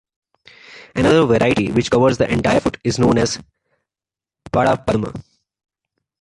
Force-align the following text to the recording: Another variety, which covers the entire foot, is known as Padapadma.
Another 0.95 1.27
variety, 1.27 1.71
which 1.71 1.91
covers 1.91 2.17
the 2.17 2.27
entire 2.27 2.59
foot, 2.59 2.79
is 2.83 2.97
known 2.97 3.19
as 3.19 3.37
Padapadma. 4.51 5.13